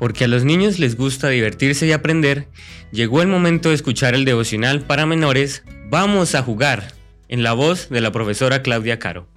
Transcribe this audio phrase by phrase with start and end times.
[0.00, 2.48] porque a los niños les gusta divertirse y aprender,
[2.90, 6.94] llegó el momento de escuchar el devocional para menores Vamos a jugar,
[7.28, 9.28] en la voz de la profesora Claudia Caro.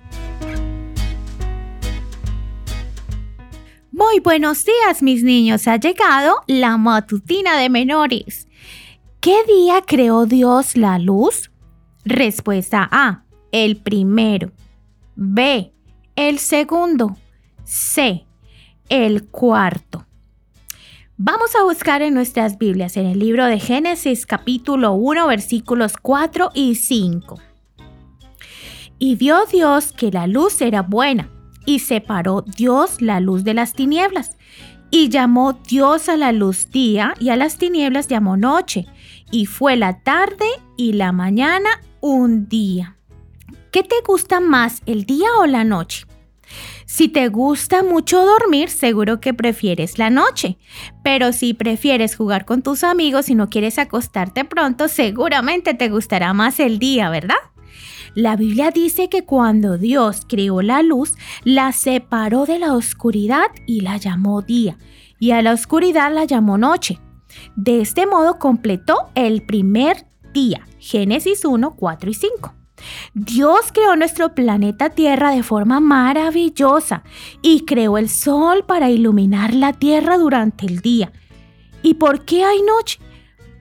[3.91, 8.47] Muy buenos días mis niños, ha llegado la matutina de menores.
[9.19, 11.51] ¿Qué día creó Dios la luz?
[12.05, 14.51] Respuesta A, el primero.
[15.15, 15.73] B,
[16.15, 17.17] el segundo.
[17.65, 18.25] C,
[18.89, 20.05] el cuarto.
[21.25, 26.49] Vamos a buscar en nuestras Biblias, en el libro de Génesis capítulo 1 versículos 4
[26.53, 27.39] y 5.
[28.99, 31.29] Y vio Dios que la luz era buena,
[31.65, 34.35] y separó Dios la luz de las tinieblas.
[34.91, 38.85] Y llamó Dios a la luz día, y a las tinieblas llamó noche.
[39.31, 41.69] Y fue la tarde y la mañana
[42.01, 42.97] un día.
[43.71, 46.05] ¿Qué te gusta más, el día o la noche?
[46.85, 50.57] Si te gusta mucho dormir, seguro que prefieres la noche.
[51.03, 56.33] Pero si prefieres jugar con tus amigos y no quieres acostarte pronto, seguramente te gustará
[56.33, 57.35] más el día, ¿verdad?
[58.15, 61.13] La Biblia dice que cuando Dios creó la luz,
[61.43, 64.77] la separó de la oscuridad y la llamó día,
[65.19, 66.99] y a la oscuridad la llamó noche.
[67.55, 70.67] De este modo completó el primer día.
[70.77, 72.53] Génesis 1, 4 y 5.
[73.13, 77.03] Dios creó nuestro planeta Tierra de forma maravillosa
[77.41, 81.11] y creó el sol para iluminar la Tierra durante el día.
[81.81, 82.99] ¿Y por qué hay noche?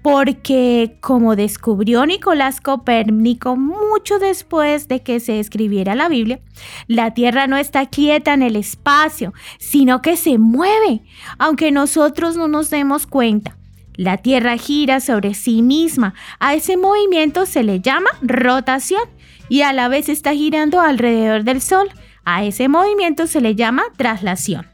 [0.02, 6.40] Porque, como descubrió Nicolás Copérnico mucho después de que se escribiera la Biblia,
[6.88, 11.02] la Tierra no está quieta en el espacio, sino que se mueve,
[11.38, 13.56] aunque nosotros no nos demos cuenta.
[13.94, 16.14] La Tierra gira sobre sí misma.
[16.38, 19.02] A ese movimiento se le llama rotación
[19.48, 21.88] y a la vez está girando alrededor del Sol.
[22.24, 24.66] A ese movimiento se le llama traslación.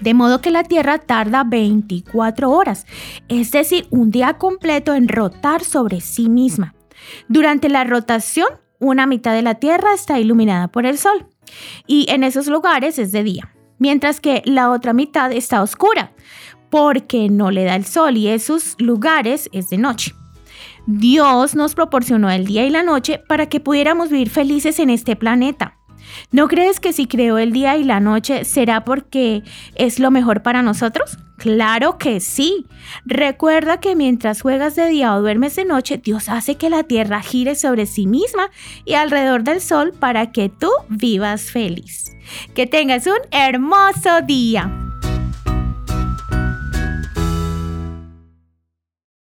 [0.00, 2.86] De modo que la Tierra tarda 24 horas,
[3.28, 6.74] es decir, un día completo en rotar sobre sí misma.
[7.28, 8.48] Durante la rotación,
[8.78, 11.26] una mitad de la Tierra está iluminada por el Sol
[11.86, 16.12] y en esos lugares es de día, mientras que la otra mitad está oscura
[16.70, 20.14] porque no le da el sol y esos lugares es de noche.
[20.86, 25.16] Dios nos proporcionó el día y la noche para que pudiéramos vivir felices en este
[25.16, 25.76] planeta.
[26.32, 29.42] ¿No crees que si creó el día y la noche será porque
[29.74, 31.18] es lo mejor para nosotros?
[31.36, 32.66] Claro que sí.
[33.06, 37.22] Recuerda que mientras juegas de día o duermes de noche, Dios hace que la tierra
[37.22, 38.50] gire sobre sí misma
[38.84, 42.16] y alrededor del sol para que tú vivas feliz.
[42.54, 44.79] Que tengas un hermoso día.